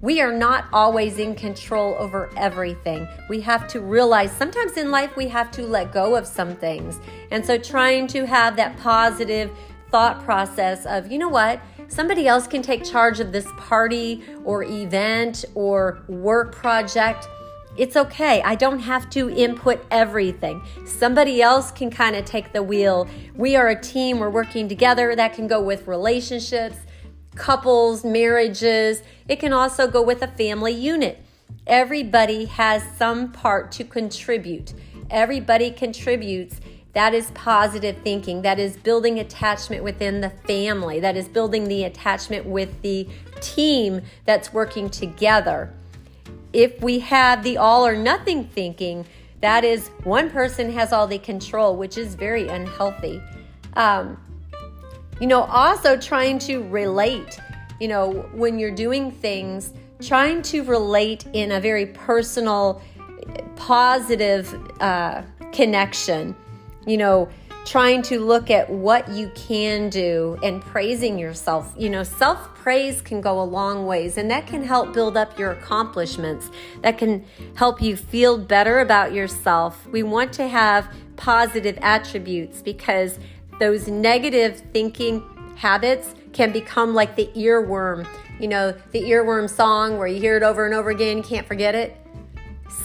we 0.00 0.20
are 0.22 0.32
not 0.32 0.66
always 0.72 1.18
in 1.18 1.34
control 1.34 1.94
over 1.98 2.30
everything. 2.36 3.06
We 3.28 3.40
have 3.42 3.68
to 3.68 3.80
realize 3.80 4.32
sometimes 4.32 4.76
in 4.78 4.90
life 4.90 5.14
we 5.16 5.28
have 5.28 5.50
to 5.52 5.66
let 5.66 5.92
go 5.92 6.16
of 6.16 6.26
some 6.26 6.54
things. 6.56 7.00
And 7.30 7.44
so 7.44 7.58
trying 7.58 8.06
to 8.08 8.26
have 8.26 8.56
that 8.56 8.78
positive 8.78 9.50
thought 9.90 10.24
process 10.24 10.86
of, 10.86 11.10
you 11.10 11.18
know 11.18 11.28
what, 11.28 11.60
somebody 11.88 12.26
else 12.28 12.46
can 12.46 12.62
take 12.62 12.84
charge 12.84 13.20
of 13.20 13.32
this 13.32 13.46
party 13.58 14.22
or 14.44 14.62
event 14.62 15.44
or 15.54 16.02
work 16.08 16.52
project. 16.52 17.26
It's 17.80 17.96
okay. 17.96 18.42
I 18.42 18.56
don't 18.56 18.80
have 18.80 19.08
to 19.08 19.30
input 19.30 19.82
everything. 19.90 20.60
Somebody 20.84 21.40
else 21.40 21.70
can 21.70 21.90
kind 21.90 22.14
of 22.14 22.26
take 22.26 22.52
the 22.52 22.62
wheel. 22.62 23.08
We 23.34 23.56
are 23.56 23.68
a 23.68 23.80
team, 23.80 24.18
we're 24.18 24.28
working 24.28 24.68
together. 24.68 25.16
That 25.16 25.32
can 25.32 25.46
go 25.46 25.62
with 25.62 25.88
relationships, 25.88 26.76
couples, 27.36 28.04
marriages. 28.04 29.02
It 29.28 29.36
can 29.36 29.54
also 29.54 29.88
go 29.88 30.02
with 30.02 30.20
a 30.20 30.28
family 30.28 30.74
unit. 30.74 31.24
Everybody 31.66 32.44
has 32.44 32.82
some 32.98 33.32
part 33.32 33.72
to 33.72 33.84
contribute. 33.84 34.74
Everybody 35.08 35.70
contributes. 35.70 36.60
That 36.92 37.14
is 37.14 37.30
positive 37.30 37.96
thinking. 38.04 38.42
That 38.42 38.58
is 38.58 38.76
building 38.76 39.18
attachment 39.20 39.82
within 39.82 40.20
the 40.20 40.28
family. 40.28 41.00
That 41.00 41.16
is 41.16 41.28
building 41.28 41.64
the 41.64 41.84
attachment 41.84 42.44
with 42.44 42.82
the 42.82 43.08
team 43.40 44.02
that's 44.26 44.52
working 44.52 44.90
together. 44.90 45.72
If 46.52 46.80
we 46.82 46.98
have 47.00 47.42
the 47.42 47.56
all 47.58 47.86
or 47.86 47.96
nothing 47.96 48.44
thinking, 48.44 49.06
that 49.40 49.64
is 49.64 49.88
one 50.04 50.30
person 50.30 50.70
has 50.72 50.92
all 50.92 51.06
the 51.06 51.18
control, 51.18 51.76
which 51.76 51.96
is 51.96 52.14
very 52.14 52.48
unhealthy. 52.48 53.22
Um, 53.74 54.18
you 55.20 55.26
know, 55.26 55.42
also 55.42 55.96
trying 55.96 56.38
to 56.40 56.62
relate, 56.68 57.38
you 57.80 57.88
know, 57.88 58.28
when 58.34 58.58
you're 58.58 58.70
doing 58.70 59.10
things, 59.10 59.72
trying 60.00 60.42
to 60.42 60.62
relate 60.64 61.26
in 61.32 61.52
a 61.52 61.60
very 61.60 61.86
personal, 61.86 62.82
positive 63.56 64.54
uh, 64.80 65.22
connection. 65.52 66.34
You 66.86 66.96
know, 66.96 67.28
trying 67.70 68.02
to 68.02 68.18
look 68.18 68.50
at 68.50 68.68
what 68.68 69.08
you 69.08 69.30
can 69.36 69.88
do 69.90 70.36
and 70.42 70.60
praising 70.60 71.16
yourself. 71.16 71.72
You 71.76 71.88
know, 71.88 72.02
self 72.02 72.52
praise 72.56 73.00
can 73.00 73.20
go 73.20 73.40
a 73.40 73.44
long 73.44 73.86
ways 73.86 74.18
and 74.18 74.28
that 74.32 74.48
can 74.48 74.64
help 74.64 74.92
build 74.92 75.16
up 75.16 75.38
your 75.38 75.52
accomplishments. 75.52 76.50
That 76.82 76.98
can 76.98 77.24
help 77.54 77.80
you 77.80 77.96
feel 77.96 78.38
better 78.38 78.80
about 78.80 79.12
yourself. 79.12 79.86
We 79.86 80.02
want 80.02 80.32
to 80.32 80.48
have 80.48 80.92
positive 81.14 81.78
attributes 81.80 82.60
because 82.60 83.20
those 83.60 83.86
negative 83.86 84.60
thinking 84.72 85.22
habits 85.54 86.16
can 86.32 86.50
become 86.50 86.92
like 86.92 87.14
the 87.14 87.30
earworm 87.36 88.04
you 88.40 88.48
know, 88.48 88.74
the 88.92 89.02
earworm 89.02 89.50
song 89.50 89.98
where 89.98 90.06
you 90.06 90.18
hear 90.18 90.38
it 90.38 90.42
over 90.42 90.64
and 90.64 90.74
over 90.74 90.88
again, 90.88 91.22
can't 91.22 91.46
forget 91.46 91.74
it. 91.74 91.94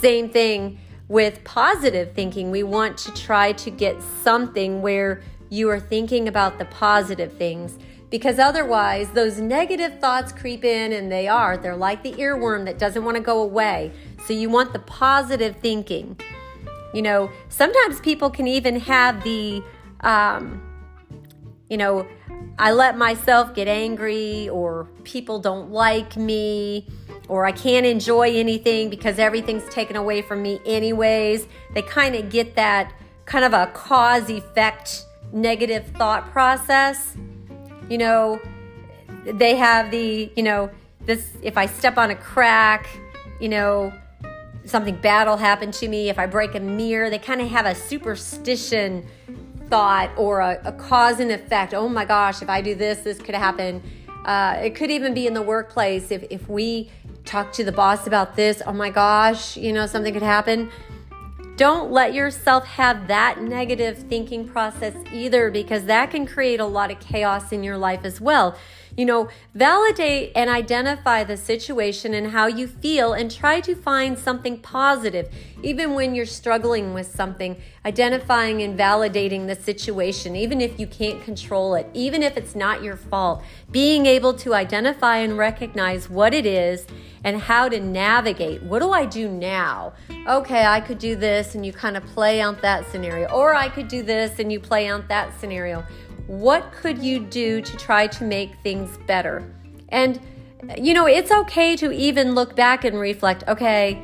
Same 0.01 0.29
thing 0.29 0.77
with 1.07 1.43
positive 1.43 2.13
thinking. 2.13 2.51
We 2.51 2.63
want 2.63 2.97
to 2.99 3.13
try 3.13 3.51
to 3.53 3.69
get 3.69 4.01
something 4.23 4.81
where 4.81 5.21
you 5.49 5.69
are 5.69 5.79
thinking 5.79 6.27
about 6.27 6.57
the 6.57 6.65
positive 6.65 7.33
things. 7.33 7.77
Because 8.09 8.39
otherwise 8.39 9.09
those 9.11 9.39
negative 9.39 9.99
thoughts 9.99 10.31
creep 10.31 10.63
in 10.63 10.93
and 10.93 11.11
they 11.11 11.27
are. 11.27 11.57
They're 11.57 11.75
like 11.75 12.03
the 12.03 12.13
earworm 12.13 12.65
that 12.65 12.77
doesn't 12.77 13.03
want 13.03 13.17
to 13.17 13.23
go 13.23 13.41
away. 13.41 13.91
So 14.25 14.33
you 14.33 14.49
want 14.49 14.73
the 14.73 14.79
positive 14.79 15.57
thinking. 15.57 16.19
You 16.93 17.01
know 17.01 17.29
sometimes 17.49 17.99
people 17.99 18.29
can 18.29 18.47
even 18.47 18.79
have 18.79 19.21
the 19.23 19.61
um, 20.01 20.61
you 21.67 21.77
know 21.77 22.07
I 22.57 22.71
let 22.71 22.97
myself 22.97 23.53
get 23.53 23.67
angry, 23.67 24.47
or 24.49 24.85
people 25.03 25.39
don't 25.39 25.71
like 25.71 26.15
me, 26.15 26.87
or 27.27 27.45
I 27.45 27.51
can't 27.51 27.85
enjoy 27.85 28.35
anything 28.35 28.89
because 28.89 29.19
everything's 29.19 29.67
taken 29.69 29.95
away 29.95 30.21
from 30.21 30.41
me, 30.41 30.59
anyways. 30.65 31.47
They 31.73 31.81
kind 31.81 32.15
of 32.15 32.29
get 32.29 32.55
that 32.55 32.93
kind 33.25 33.43
of 33.43 33.53
a 33.53 33.67
cause 33.73 34.29
effect 34.29 35.05
negative 35.33 35.87
thought 35.97 36.29
process. 36.31 37.17
You 37.89 37.97
know, 37.97 38.39
they 39.25 39.55
have 39.55 39.91
the, 39.91 40.31
you 40.35 40.43
know, 40.43 40.69
this, 41.01 41.33
if 41.41 41.57
I 41.57 41.65
step 41.65 41.97
on 41.97 42.11
a 42.11 42.15
crack, 42.15 42.87
you 43.39 43.49
know, 43.49 43.93
something 44.65 44.95
bad 44.95 45.27
will 45.27 45.37
happen 45.37 45.71
to 45.71 45.87
me. 45.87 46.09
If 46.09 46.17
I 46.19 46.25
break 46.25 46.55
a 46.55 46.59
mirror, 46.59 47.09
they 47.09 47.19
kind 47.19 47.41
of 47.41 47.47
have 47.49 47.65
a 47.65 47.75
superstition 47.75 49.05
thought 49.69 50.11
or 50.17 50.39
a, 50.39 50.59
a, 50.65 50.71
cause 50.71 51.19
and 51.19 51.31
effect. 51.31 51.73
Oh 51.73 51.89
my 51.89 52.05
gosh, 52.05 52.41
if 52.41 52.49
I 52.49 52.61
do 52.61 52.75
this, 52.75 52.99
this 52.99 53.19
could 53.19 53.35
happen. 53.35 53.81
Uh, 54.25 54.59
it 54.61 54.75
could 54.75 54.91
even 54.91 55.13
be 55.13 55.27
in 55.27 55.33
the 55.33 55.41
workplace. 55.41 56.11
If, 56.11 56.23
if 56.29 56.47
we 56.49 56.89
talk 57.25 57.51
to 57.53 57.63
the 57.63 57.71
boss 57.71 58.07
about 58.07 58.35
this, 58.35 58.61
oh 58.65 58.73
my 58.73 58.89
gosh, 58.89 59.57
you 59.57 59.73
know, 59.73 59.85
something 59.85 60.13
could 60.13 60.23
happen. 60.23 60.69
Don't 61.57 61.89
let 61.91 62.13
yourself 62.13 62.65
have 62.65 63.07
that 63.07 63.41
negative 63.41 63.97
thinking 64.09 64.47
process 64.47 64.93
either 65.13 65.49
because 65.49 65.85
that 65.85 66.11
can 66.11 66.25
create 66.25 66.59
a 66.59 66.65
lot 66.65 66.91
of 66.91 66.99
chaos 66.99 67.51
in 67.51 67.63
your 67.63 67.77
life 67.77 68.01
as 68.03 68.19
well. 68.19 68.57
You 68.97 69.05
know, 69.05 69.27
validate 69.53 70.31
and 70.35 70.49
identify 70.49 71.25
the 71.25 71.35
situation 71.35 72.13
and 72.13 72.31
how 72.31 72.47
you 72.47 72.65
feel 72.65 73.11
and 73.11 73.29
try 73.29 73.59
to 73.59 73.75
find 73.75 74.17
something 74.17 74.59
positive. 74.59 75.29
Even 75.61 75.95
when 75.95 76.15
you're 76.15 76.25
struggling 76.25 76.93
with 76.93 77.07
something, 77.07 77.61
identifying 77.83 78.61
and 78.61 78.79
validating 78.79 79.47
the 79.47 79.55
situation, 79.55 80.37
even 80.37 80.61
if 80.61 80.79
you 80.79 80.87
can't 80.87 81.21
control 81.23 81.75
it, 81.75 81.89
even 81.93 82.23
if 82.23 82.37
it's 82.37 82.55
not 82.55 82.83
your 82.83 82.95
fault, 82.95 83.43
being 83.69 84.05
able 84.05 84.33
to 84.35 84.53
identify 84.53 85.17
and 85.17 85.37
recognize 85.37 86.09
what 86.09 86.33
it 86.33 86.45
is 86.45 86.87
and 87.25 87.41
how 87.41 87.67
to 87.67 87.79
navigate. 87.79 88.61
What 88.63 88.79
do 88.79 88.91
I 88.91 89.05
do 89.05 89.27
now? 89.27 89.93
Okay, 90.27 90.63
I 90.63 90.79
could 90.79 90.99
do 90.99 91.15
this, 91.15 91.55
and 91.55 91.65
you 91.65 91.73
kind 91.73 91.97
of 91.97 92.05
play 92.05 92.39
out 92.39 92.61
that 92.61 92.89
scenario, 92.91 93.27
or 93.29 93.55
I 93.55 93.67
could 93.67 93.87
do 93.87 94.03
this, 94.03 94.37
and 94.39 94.51
you 94.51 94.59
play 94.59 94.87
out 94.87 95.07
that 95.07 95.37
scenario 95.39 95.83
what 96.27 96.71
could 96.71 96.99
you 96.99 97.19
do 97.19 97.61
to 97.61 97.77
try 97.77 98.07
to 98.07 98.23
make 98.23 98.55
things 98.63 98.97
better? 99.05 99.43
And, 99.89 100.19
you 100.77 100.93
know, 100.93 101.05
it's 101.05 101.31
okay 101.31 101.75
to 101.77 101.91
even 101.91 102.35
look 102.35 102.55
back 102.55 102.83
and 102.83 102.99
reflect 102.99 103.43
okay, 103.47 104.01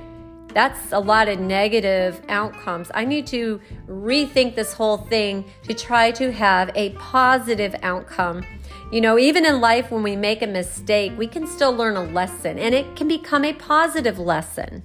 that's 0.54 0.92
a 0.92 1.00
lot 1.00 1.28
of 1.28 1.40
negative 1.40 2.22
outcomes. 2.28 2.92
I 2.94 3.06
need 3.06 3.26
to 3.28 3.60
rethink 3.88 4.56
this 4.56 4.74
whole 4.74 4.98
thing 4.98 5.46
to 5.64 5.74
try 5.74 6.12
to 6.12 6.32
have 6.32 6.72
a 6.76 6.90
positive 6.92 7.76
outcome. 7.84 8.44
You 8.92 9.00
know, 9.00 9.18
even 9.18 9.46
in 9.46 9.62
life, 9.62 9.92
when 9.92 10.04
we 10.04 10.16
make 10.16 10.42
a 10.42 10.48
mistake, 10.48 11.14
we 11.18 11.28
can 11.28 11.48
still 11.48 11.74
learn 11.74 11.96
a 11.96 12.04
lesson 12.04 12.60
and 12.60 12.76
it 12.76 12.96
can 12.96 13.08
become 13.08 13.46
a 13.46 13.54
positive 13.54 14.20
lesson. 14.20 14.84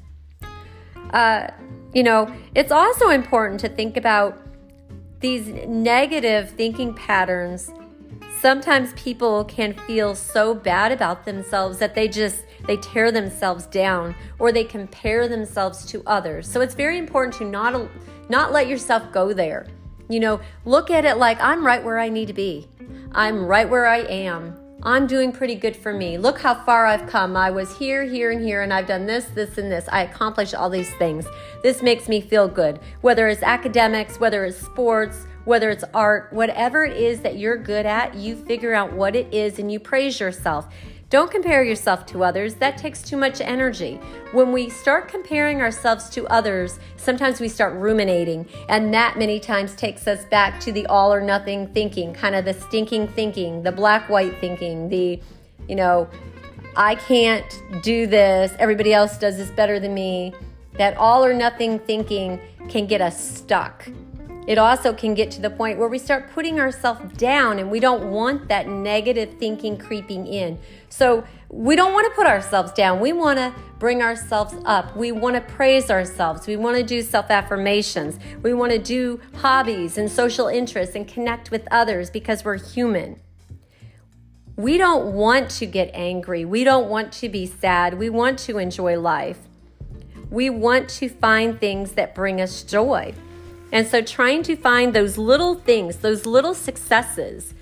Uh, 1.11 1.49
you 1.93 2.03
know, 2.03 2.33
it's 2.55 2.71
also 2.71 3.09
important 3.09 3.59
to 3.61 3.69
think 3.69 3.97
about 3.97 4.46
these 5.21 5.49
negative 5.67 6.51
thinking 6.51 6.95
patterns 6.95 7.71
sometimes 8.41 8.93
people 8.93 9.45
can 9.45 9.73
feel 9.73 10.15
so 10.15 10.55
bad 10.55 10.93
about 10.93 11.25
themselves 11.25 11.79
that 11.79 11.95
they 11.95 12.07
just 12.07 12.45
they 12.67 12.77
tear 12.77 13.11
themselves 13.11 13.67
down 13.67 14.15
or 14.39 14.53
they 14.53 14.65
compare 14.65 15.29
themselves 15.29 15.87
to 15.87 16.03
others. 16.07 16.49
So 16.51 16.61
it's 16.61 16.75
very 16.75 16.99
important 16.99 17.35
to 17.37 17.45
not 17.45 17.89
not 18.29 18.53
let 18.53 18.69
yourself 18.69 19.11
go 19.13 19.33
there. 19.33 19.67
You 20.09 20.21
know 20.21 20.41
look 20.65 20.91
at 20.91 21.05
it 21.05 21.17
like 21.17 21.41
i'm 21.41 21.65
right 21.65 21.83
where 21.83 21.99
i 21.99 22.09
need 22.09 22.27
to 22.27 22.35
be. 22.35 22.69
I'm 23.13 23.45
right 23.47 23.69
where 23.69 23.87
i 23.87 23.99
am 23.99 24.66
I'm 24.83 25.07
doing 25.07 25.33
pretty 25.33 25.55
good 25.55 25.75
for 25.75 25.95
me. 25.95 26.19
Look 26.19 26.39
how 26.39 26.55
far 26.55 26.85
I've 26.85 27.07
come. 27.07 27.35
I 27.35 27.51
was 27.51 27.77
here, 27.79 28.05
here, 28.05 28.31
and 28.31 28.45
here, 28.45 28.61
and 28.61 28.73
I've 28.73 28.87
done 28.87 29.07
this, 29.07 29.25
this, 29.27 29.57
and 29.57 29.73
this. 29.73 29.89
I 29.91 30.03
accomplished 30.03 30.55
all 30.55 30.69
these 30.69 30.93
things. 30.97 31.27
This 31.63 31.83
makes 31.83 32.09
me 32.09 32.21
feel 32.21 32.47
good. 32.47 32.81
Whether 33.01 33.27
it's 33.29 33.43
academics, 33.43 34.21
whether 34.21 34.45
it's 34.45 34.59
sports, 34.59 35.27
whether 35.47 35.71
it's 35.71 35.85
art, 35.95 36.31
whatever 36.31 36.85
it 36.85 36.97
is 36.97 37.21
that 37.21 37.39
you're 37.39 37.57
good 37.57 37.87
at, 37.87 38.15
you 38.15 38.37
figure 38.37 38.75
out 38.75 38.93
what 38.93 39.17
it 39.17 39.33
is 39.33 39.59
and 39.59 39.73
you 39.73 39.81
praise 39.81 40.21
yourself. 40.21 40.67
Don't 41.09 41.31
compare 41.31 41.63
yourself 41.63 42.05
to 42.07 42.25
others. 42.25 42.57
That 42.57 42.77
takes 42.77 43.01
too 43.01 43.17
much 43.17 43.41
energy. 43.41 44.01
When 44.33 44.51
we 44.51 44.69
start 44.69 45.07
comparing 45.07 45.61
ourselves 45.61 46.11
to 46.11 46.27
others, 46.27 46.81
sometimes 46.97 47.41
we 47.41 47.49
start 47.49 47.75
ruminating, 47.75 48.49
and 48.69 48.93
that 48.93 49.17
many 49.17 49.39
times 49.39 49.77
takes 49.77 50.09
us 50.09 50.25
back 50.25 50.59
to 50.61 50.73
the 50.73 50.85
all 50.87 51.15
or 51.15 51.21
nothing 51.21 51.69
thinking, 51.69 52.13
kind 52.13 52.35
of 52.35 52.45
the 52.45 52.55
stinking 52.55 53.07
thinking, 53.07 53.63
the 53.63 53.71
black 53.71 54.09
white 54.09 54.41
thinking, 54.41 54.89
the, 54.89 55.21
you 55.69 55.77
know, 55.77 56.09
I 56.75 56.97
can't 56.97 57.63
do 57.83 58.09
this, 58.09 58.53
everybody 58.59 58.93
else 58.93 59.17
does 59.17 59.37
this 59.37 59.51
better 59.51 59.79
than 59.79 59.95
me. 59.95 60.35
That 60.73 60.97
all 60.97 61.25
or 61.25 61.33
nothing 61.33 61.79
thinking 61.79 62.41
can 62.69 62.87
get 62.87 63.01
us 63.01 63.19
stuck. 63.19 63.89
It 64.47 64.59
also 64.59 64.93
can 64.93 65.15
get 65.15 65.31
to 65.33 65.41
the 65.41 65.51
point 65.51 65.79
where 65.79 65.89
we 65.89 65.99
start 65.99 66.31
putting 66.31 66.61
ourselves 66.61 67.17
down 67.17 67.59
and 67.59 67.71
we 67.71 67.81
don't 67.81 68.11
want 68.11 68.49
that 68.49 68.69
negative 68.69 69.35
thinking 69.39 69.77
creeping 69.77 70.27
in. 70.27 70.59
So 70.89 71.25
we 71.49 71.75
don't 71.75 71.93
want 71.93 72.07
to 72.07 72.15
put 72.15 72.29
ourselves 72.29 72.73
down. 72.73 73.01
We 73.01 73.13
want 73.13 73.39
to 73.39 73.53
bring 73.79 74.03
ourselves 74.03 74.55
up. 74.65 74.97
We 74.97 75.11
want 75.11 75.35
to 75.35 75.41
praise 75.41 75.91
ourselves. 75.91 76.47
We 76.47 76.57
want 76.57 76.77
to 76.77 76.85
do 76.85 77.03
self 77.03 77.31
affirmations. 77.31 78.19
We 78.43 78.55
want 78.55 78.73
to 78.73 78.79
do 78.79 79.21
hobbies 79.35 79.99
and 79.99 80.11
social 80.11 80.47
interests 80.47 80.95
and 80.95 81.09
connect 81.09 81.51
with 81.51 81.67
others 81.71 82.09
because 82.09 82.45
we're 82.45 82.59
human. 82.59 83.21
We 84.57 84.79
don't 84.79 85.13
want 85.13 85.51
to 85.51 85.67
get 85.67 85.91
angry. 85.93 86.45
We 86.45 86.65
don't 86.65 86.89
want 86.89 87.13
to 87.15 87.29
be 87.29 87.47
sad. 87.47 87.99
We 87.99 88.09
want 88.09 88.39
to 88.41 88.59
enjoy 88.59 88.99
life. 88.99 89.39
We 90.31 90.51
want 90.51 90.89
to 90.91 91.09
find 91.09 91.61
things 91.61 91.93
that 91.93 92.15
bring 92.15 92.41
us 92.41 92.63
joy. 92.63 93.15
And 93.73 93.87
so 93.87 94.01
trying 94.01 94.43
to 94.45 94.57
find 94.57 94.95
those 94.95 95.19
little 95.19 95.55
things, 95.57 95.97
those 95.97 96.25
little 96.25 96.55
successes, 96.55 97.55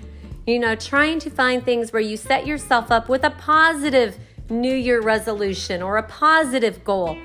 You 0.47 0.59
know, 0.59 0.77
trying 0.77 1.21
to 1.21 1.31
find 1.31 1.65
things 1.65 1.91
where 1.91 2.03
you 2.03 2.19
set 2.19 2.47
yourself 2.47 2.91
up 2.91 3.09
with 3.09 3.25
a 3.25 3.31
positive 3.31 4.19
New 4.51 4.75
Year 4.75 5.01
resolution 5.01 5.81
or 5.81 5.97
a 5.97 6.03
positive 6.03 6.85
goal. 6.85 7.17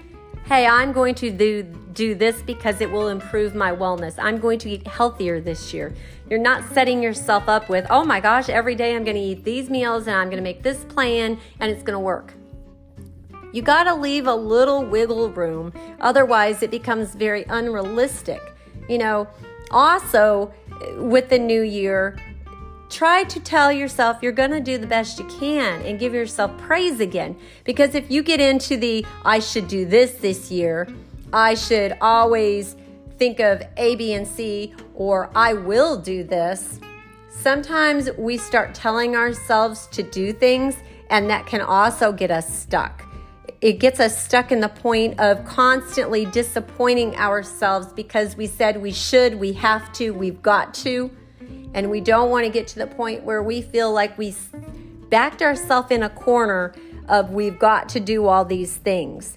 Hey, 0.46 0.66
I'm 0.66 0.94
going 0.94 1.16
to 1.16 1.30
do, 1.30 1.64
do 1.64 2.16
this 2.16 2.42
because 2.42 2.80
it 2.80 2.90
will 2.90 3.10
improve 3.10 3.54
my 3.56 3.74
wellness. 3.74 4.16
I'm 4.18 4.38
going 4.38 4.58
to 4.60 4.70
eat 4.70 4.88
healthier 4.88 5.42
this 5.42 5.74
year. 5.74 5.94
You're 6.30 6.40
not 6.40 6.64
setting 6.72 7.04
yourself 7.04 7.50
up 7.50 7.68
with, 7.68 7.86
oh 7.90 8.06
my 8.06 8.22
gosh, 8.22 8.48
every 8.48 8.76
day 8.76 8.96
I'm 8.96 9.04
going 9.04 9.18
to 9.18 9.22
eat 9.22 9.44
these 9.44 9.70
meals 9.70 10.08
and 10.08 10.16
I'm 10.16 10.28
going 10.28 10.38
to 10.38 10.44
make 10.44 10.64
this 10.64 10.86
plan 10.86 11.38
and 11.60 11.70
it's 11.70 11.84
going 11.84 11.96
to 11.96 12.00
work. 12.00 12.34
You 13.52 13.62
got 13.62 13.84
to 13.84 13.96
leave 13.96 14.28
a 14.28 14.34
little 14.36 14.86
wiggle 14.86 15.30
room, 15.30 15.74
otherwise, 16.00 16.64
it 16.64 16.72
becomes 16.72 17.16
very 17.16 17.44
unrealistic. 17.50 18.42
You 18.90 18.98
know, 18.98 19.28
also 19.72 20.52
with 20.98 21.30
the 21.30 21.40
new 21.40 21.62
year, 21.62 22.18
try 22.90 23.24
to 23.26 23.40
tell 23.40 23.72
yourself 23.72 24.18
you're 24.22 24.32
going 24.32 24.52
to 24.52 24.60
do 24.60 24.78
the 24.78 24.88
best 24.88 25.20
you 25.20 25.26
can 25.26 25.82
and 25.84 26.00
give 26.00 26.14
yourself 26.14 26.58
praise 26.58 27.00
again. 27.00 27.38
Because 27.64 27.96
if 27.96 28.10
you 28.10 28.24
get 28.24 28.42
into 28.42 28.76
the 28.76 29.06
I 29.24 29.40
should 29.40 29.68
do 29.68 29.86
this 29.86 30.14
this 30.14 30.52
year, 30.52 30.88
I 31.32 31.54
should 31.54 31.96
always 32.02 32.76
think 33.18 33.40
of 33.40 33.62
A, 33.78 33.96
B, 33.96 34.14
and 34.14 34.26
C, 34.26 34.74
or 34.96 35.30
I 35.36 35.54
will 35.54 35.98
do 35.98 36.24
this, 36.24 36.80
sometimes 37.30 38.10
we 38.18 38.38
start 38.38 38.74
telling 38.74 39.16
ourselves 39.16 39.88
to 39.88 40.02
do 40.02 40.34
things, 40.34 40.78
and 41.10 41.30
that 41.30 41.46
can 41.46 41.62
also 41.62 42.12
get 42.12 42.32
us 42.32 42.52
stuck 42.52 43.06
it 43.62 43.74
gets 43.74 44.00
us 44.00 44.24
stuck 44.24 44.52
in 44.52 44.62
the 44.62 44.70
point 44.70 45.20
of 45.20 45.44
constantly 45.46 46.26
disappointing 46.26 47.16
ourselves 47.18 47.92
because 47.92 48.38
we 48.38 48.48
said 48.48 48.82
we 48.82 48.94
should, 48.94 49.36
we 49.36 49.54
have 49.54 49.92
to, 49.94 50.12
we've 50.12 50.42
got 50.42 50.74
to. 50.76 51.12
And 51.74 51.92
we 51.92 52.02
don't 52.02 52.32
want 52.32 52.46
to 52.46 52.52
get 52.52 52.68
to 52.68 52.80
the 52.80 52.88
point 52.88 53.24
where 53.24 53.44
we 53.44 53.62
feel 53.62 53.92
like 53.92 54.18
we 54.18 54.34
backed 55.10 55.42
ourselves 55.42 55.92
in 55.92 56.04
a 56.04 56.10
corner 56.10 56.74
of 57.10 57.32
we've 57.32 57.60
got 57.60 57.90
to 57.90 58.00
do 58.00 58.28
all 58.28 58.46
these 58.46 58.78
things. 58.78 59.36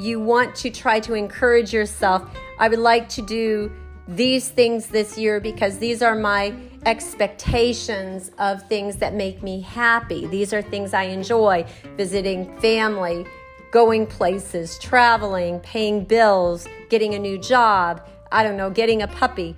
You 0.00 0.20
want 0.20 0.56
to 0.56 0.70
try 0.70 0.98
to 1.00 1.14
encourage 1.14 1.72
yourself. 1.72 2.28
I 2.58 2.68
would 2.68 2.80
like 2.80 3.08
to 3.10 3.22
do 3.22 3.70
these 4.08 4.48
things 4.48 4.88
this 4.88 5.16
year 5.16 5.40
because 5.40 5.78
these 5.78 6.02
are 6.02 6.14
my 6.14 6.54
expectations 6.84 8.30
of 8.38 8.66
things 8.68 8.96
that 8.96 9.14
make 9.14 9.42
me 9.42 9.60
happy. 9.60 10.26
These 10.26 10.52
are 10.52 10.60
things 10.60 10.92
I 10.92 11.04
enjoy 11.04 11.64
visiting 11.96 12.58
family, 12.58 13.26
going 13.74 14.06
places, 14.06 14.78
traveling, 14.78 15.58
paying 15.58 16.04
bills, 16.04 16.68
getting 16.90 17.14
a 17.14 17.18
new 17.18 17.36
job, 17.36 18.08
I 18.30 18.44
don't 18.44 18.56
know, 18.56 18.70
getting 18.70 19.02
a 19.02 19.08
puppy. 19.08 19.56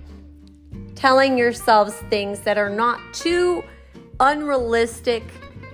Telling 0.95 1.37
yourselves 1.37 1.93
things 2.09 2.39
that 2.39 2.57
are 2.57 2.71
not 2.71 2.99
too 3.13 3.63
unrealistic, 4.19 5.21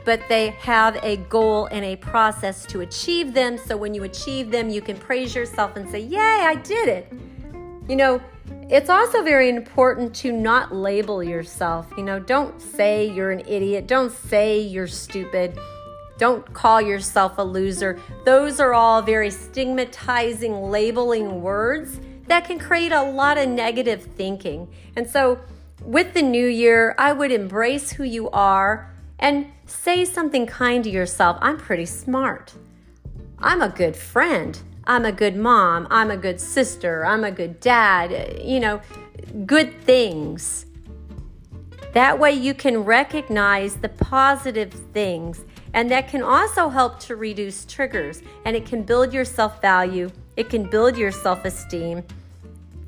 but 0.04 0.20
they 0.28 0.50
have 0.60 0.98
a 1.04 1.16
goal 1.30 1.68
and 1.68 1.86
a 1.86 1.96
process 1.96 2.66
to 2.66 2.82
achieve 2.82 3.34
them. 3.34 3.58
So 3.58 3.78
when 3.78 3.94
you 3.94 4.04
achieve 4.04 4.52
them, 4.52 4.70
you 4.70 4.82
can 4.82 4.98
praise 4.98 5.34
yourself 5.34 5.78
and 5.78 5.90
say, 5.90 6.02
Yay, 6.02 6.20
I 6.20 6.56
did 6.56 6.90
it. 6.90 7.14
You 7.88 7.96
know, 7.96 8.22
it's 8.70 8.90
also 8.90 9.24
very 9.24 9.48
important 9.48 10.14
to 10.16 10.34
not 10.34 10.76
label 10.76 11.24
yourself. 11.24 11.88
You 11.96 12.04
know, 12.04 12.20
don't 12.20 12.62
say 12.62 13.10
you're 13.10 13.32
an 13.32 13.44
idiot, 13.48 13.88
don't 13.88 14.12
say 14.12 14.60
you're 14.60 14.88
stupid 14.88 15.58
don't 16.24 16.54
call 16.54 16.82
yourself 16.82 17.38
a 17.38 17.42
loser. 17.42 18.00
Those 18.24 18.62
are 18.62 18.74
all 18.74 19.02
very 19.02 19.30
stigmatizing, 19.30 20.54
labeling 20.72 21.42
words 21.42 22.00
that 22.28 22.46
can 22.46 22.58
create 22.58 22.94
a 22.94 23.04
lot 23.04 23.38
of 23.38 23.50
negative 23.50 24.02
thinking. 24.02 24.74
And 24.96 25.06
so, 25.06 25.42
with 25.82 26.14
the 26.14 26.22
new 26.22 26.48
year, 26.48 26.96
I 26.98 27.12
would 27.12 27.34
embrace 27.34 27.92
who 27.92 28.06
you 28.06 28.30
are 28.30 28.90
and 29.20 29.48
say 29.66 30.06
something 30.06 30.46
kind 30.48 30.82
to 30.86 30.90
yourself. 30.90 31.38
I'm 31.42 31.58
pretty 31.58 31.88
smart. 31.88 32.54
I'm 33.40 33.62
a 33.62 33.68
good 33.68 33.98
friend. 33.98 34.58
I'm 34.86 35.04
a 35.04 35.12
good 35.12 35.36
mom. 35.36 35.90
I'm 35.92 36.10
a 36.10 36.16
good 36.16 36.40
sister. 36.40 37.06
I'm 37.06 37.26
a 37.26 37.32
good 37.32 37.60
dad. 37.60 38.40
You 38.42 38.62
know, 38.62 38.82
good 39.46 39.82
things. 39.82 40.68
That 41.92 42.18
way, 42.18 42.32
you 42.32 42.54
can 42.54 42.86
recognize 42.86 43.76
the 43.76 43.90
positive 43.90 44.72
things 44.94 45.44
and 45.74 45.90
that 45.90 46.08
can 46.08 46.22
also 46.22 46.70
help 46.70 47.00
to 47.00 47.16
reduce 47.16 47.66
triggers 47.66 48.22
and 48.46 48.56
it 48.56 48.66
can 48.66 48.84
build 48.84 49.14
your 49.14 49.26
self 49.26 49.62
value, 49.62 50.12
it 50.38 50.50
can 50.50 50.70
build 50.70 50.98
your 50.98 51.12
self 51.12 51.46
esteem. 51.46 52.04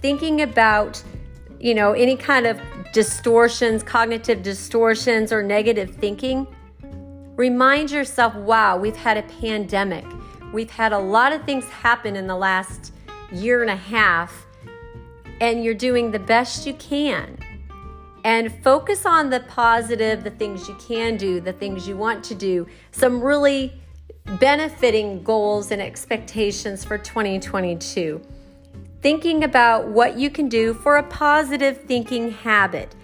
Thinking 0.01 0.41
about, 0.41 1.01
you 1.59 1.73
know, 1.73 1.93
any 1.93 2.15
kind 2.15 2.45
of 2.45 2.59
distortions, 2.93 3.81
cognitive 3.81 4.43
distortions, 4.43 5.33
or 5.33 5.41
negative 5.41 5.95
thinking, 5.95 6.47
remind 7.35 7.91
yourself 7.91 8.35
wow, 8.35 8.77
we've 8.77 8.95
had 8.95 9.17
a 9.17 9.23
pandemic. 9.23 10.05
We've 10.53 10.69
had 10.69 10.93
a 10.93 10.99
lot 10.99 11.33
of 11.33 11.43
things 11.43 11.65
happen 11.65 12.15
in 12.15 12.27
the 12.27 12.35
last 12.35 12.93
year 13.31 13.61
and 13.61 13.71
a 13.71 13.75
half, 13.75 14.45
and 15.41 15.63
you're 15.63 15.73
doing 15.73 16.11
the 16.11 16.19
best 16.19 16.65
you 16.65 16.73
can 16.75 17.37
and 18.25 18.51
focus 18.63 19.05
on 19.05 19.29
the 19.29 19.39
positive, 19.41 20.23
the 20.23 20.31
things 20.31 20.67
you 20.67 20.75
can 20.79 21.15
do, 21.15 21.39
the 21.39 21.53
things 21.53 21.87
you 21.87 21.95
want 21.95 22.23
to 22.23 22.33
do, 22.33 22.67
some 22.91 23.21
really 23.21 23.71
benefiting 24.39 25.21
goals 25.21 25.69
and 25.69 25.79
expectations 25.79 26.83
for 26.83 26.97
2022. 26.97 28.19
Thinking 29.03 29.43
about 29.43 29.87
what 29.87 30.17
you 30.17 30.31
can 30.31 30.49
do 30.49 30.73
for 30.73 30.97
a 30.97 31.03
positive 31.03 31.83
thinking 31.83 32.31
habit. 32.31 32.95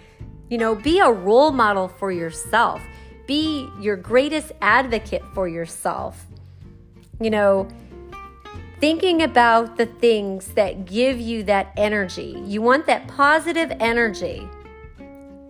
You 0.50 0.58
know, 0.58 0.74
be 0.74 0.98
a 0.98 1.12
role 1.12 1.52
model 1.52 1.86
for 1.86 2.10
yourself, 2.10 2.82
be 3.24 3.68
your 3.80 3.94
greatest 3.94 4.50
advocate 4.60 5.22
for 5.34 5.46
yourself. 5.46 6.26
You 7.20 7.30
know, 7.30 7.68
thinking 8.80 9.22
about 9.22 9.76
the 9.76 9.86
things 9.86 10.48
that 10.54 10.84
give 10.84 11.20
you 11.20 11.44
that 11.44 11.72
energy. 11.76 12.42
You 12.44 12.60
want 12.60 12.86
that 12.86 13.06
positive 13.06 13.72
energy. 13.78 14.48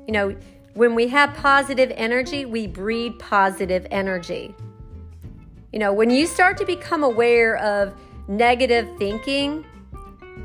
You 0.06 0.12
know, 0.12 0.36
when 0.74 0.94
we 0.94 1.08
have 1.08 1.34
positive 1.34 1.92
energy, 1.96 2.44
we 2.44 2.66
breed 2.66 3.18
positive 3.18 3.86
energy. 3.90 4.54
You 5.72 5.78
know, 5.78 5.92
when 5.92 6.10
you 6.10 6.26
start 6.26 6.56
to 6.58 6.66
become 6.66 7.02
aware 7.02 7.56
of 7.56 7.94
negative 8.28 8.88
thinking, 8.98 9.64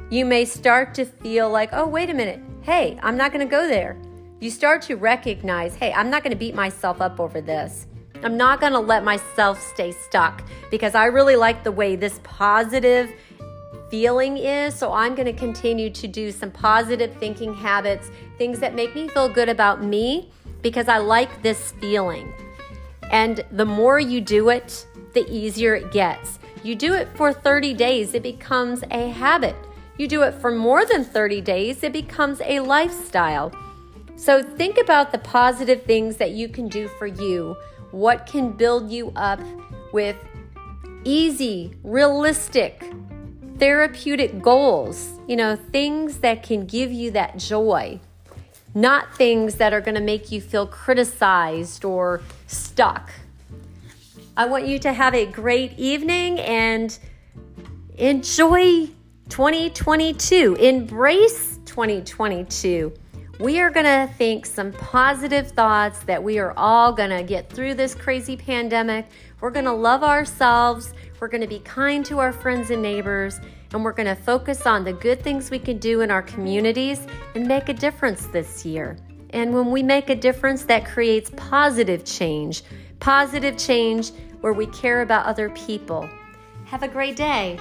you 0.10 0.26
may 0.26 0.46
start 0.46 0.94
to 0.96 1.06
feel 1.06 1.50
like, 1.50 1.70
oh, 1.74 1.88
wait 1.88 2.10
a 2.10 2.14
minute, 2.14 2.42
hey, 2.62 2.98
I'm 3.02 3.18
not 3.18 3.32
going 3.32 3.46
to 3.46 3.50
go 3.50 3.68
there. 3.68 3.98
You 4.40 4.52
start 4.52 4.82
to 4.84 4.96
recognize, 4.96 5.76
hey, 5.76 5.92
I'm 5.94 6.10
not 6.10 6.24
going 6.24 6.32
to 6.32 6.38
beat 6.38 6.56
myself 6.56 7.02
up 7.02 7.20
over 7.20 7.42
this. 7.42 7.88
I'm 8.24 8.38
not 8.38 8.60
going 8.60 8.74
to 8.74 8.80
let 8.80 9.04
myself 9.04 9.62
stay 9.62 9.92
stuck 9.92 10.44
because 10.72 10.96
I 10.96 11.06
really 11.06 11.36
like 11.36 11.64
the 11.64 11.72
way 11.72 11.96
this 11.96 12.20
positive 12.24 13.12
feeling 13.90 14.38
is. 14.38 14.76
So 14.76 14.94
I'm 14.94 15.16
going 15.16 15.26
to 15.26 15.34
continue 15.34 15.90
to 15.90 16.08
do 16.08 16.32
some 16.32 16.52
positive 16.52 17.14
thinking 17.18 17.54
habits, 17.54 18.12
things 18.38 18.60
that 18.60 18.76
make 18.76 18.96
me 18.96 19.08
feel 19.10 19.30
good 19.30 19.50
about 19.50 19.84
me 19.84 20.32
because 20.62 20.88
I 20.88 20.98
like 20.98 21.42
this 21.42 21.72
feeling. 21.74 22.34
And 23.12 23.44
the 23.52 23.66
more 23.66 24.00
you 24.00 24.22
do 24.22 24.50
it, 24.50 24.86
the 25.14 25.26
easier 25.30 25.76
it 25.76 25.92
gets. 25.92 26.40
You 26.64 26.76
do 26.76 26.94
it 26.94 27.08
for 27.16 27.32
30 27.32 27.74
days, 27.74 28.14
it 28.14 28.24
becomes 28.24 28.84
a 28.92 29.10
habit. 29.10 29.56
You 29.98 30.08
do 30.08 30.24
it 30.24 30.34
for 30.34 30.52
more 30.52 30.86
than 30.86 31.04
30 31.04 31.42
days, 31.42 31.84
it 31.84 31.94
becomes 31.94 32.42
a 32.42 32.60
lifestyle. 32.60 33.54
So 34.16 34.44
think 34.44 34.78
about 34.78 35.12
the 35.12 35.20
positive 35.20 35.84
things 35.84 36.18
that 36.18 36.32
you 36.32 36.50
can 36.50 36.68
do 36.68 36.88
for 36.88 37.08
you. 37.08 37.56
What 37.92 38.26
can 38.26 38.52
build 38.52 38.92
you 38.92 39.12
up 39.16 39.40
with 39.94 40.18
easy, 41.04 41.74
realistic, 41.84 42.84
therapeutic 43.60 44.42
goals, 44.42 45.20
you 45.28 45.36
know, 45.36 45.56
things 45.56 46.20
that 46.20 46.44
can 46.44 46.66
give 46.66 46.92
you 46.92 47.12
that 47.12 47.38
joy, 47.38 48.00
not 48.76 49.16
things 49.16 49.56
that 49.56 49.74
are 49.74 49.82
going 49.82 49.96
to 49.96 50.02
make 50.02 50.32
you 50.32 50.40
feel 50.40 50.68
criticized 50.68 51.84
or 51.84 52.22
stuck. 52.46 53.12
I 54.36 54.46
want 54.46 54.68
you 54.68 54.78
to 54.80 54.94
have 54.94 55.16
a 55.16 55.26
great 55.26 55.78
evening 55.80 56.40
and 56.40 56.98
enjoy 57.98 58.88
2022. 59.30 60.56
Embrace 60.60 61.58
2022. 61.66 62.94
We 63.40 63.60
are 63.60 63.70
going 63.70 63.86
to 63.86 64.12
think 64.16 64.46
some 64.46 64.72
positive 64.72 65.52
thoughts 65.52 66.00
that 66.06 66.24
we 66.24 66.40
are 66.40 66.54
all 66.58 66.92
going 66.92 67.12
to 67.12 67.24
get 67.24 67.52
through 67.52 67.76
this 67.76 67.94
crazy 67.94 68.36
pandemic. 68.36 69.08
We're 69.42 69.52
going 69.52 69.66
to 69.66 69.74
love 69.74 70.04
ourselves. 70.04 70.94
We're 71.20 71.28
going 71.30 71.42
to 71.42 71.48
be 71.48 71.60
kind 71.60 72.06
to 72.06 72.20
our 72.20 72.32
friends 72.32 72.70
and 72.70 72.82
neighbors, 72.82 73.40
and 73.74 73.84
we're 73.84 73.92
going 73.92 74.08
to 74.08 74.16
focus 74.16 74.68
on 74.68 74.84
the 74.84 74.94
good 74.94 75.24
things 75.24 75.50
we 75.50 75.58
can 75.58 75.80
do 75.80 76.02
in 76.02 76.12
our 76.12 76.22
communities 76.22 77.08
and 77.34 77.48
make 77.48 77.70
a 77.70 77.74
difference 77.74 78.28
this 78.28 78.66
year. 78.66 78.98
And 79.32 79.54
when 79.54 79.72
we 79.72 79.82
make 79.82 80.10
a 80.10 80.16
difference, 80.16 80.64
that 80.66 80.86
creates 80.86 81.32
positive 81.36 82.06
change, 82.06 82.64
positive 83.00 83.58
change 83.58 84.12
where 84.42 84.54
we 84.54 84.68
care 84.68 85.02
about 85.02 85.26
other 85.26 85.50
people. 85.50 86.08
Have 86.66 86.84
a 86.84 86.88
great 86.88 87.16
day. 87.16 87.60